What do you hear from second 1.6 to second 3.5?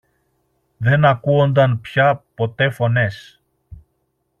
πια ποτέ φωνές.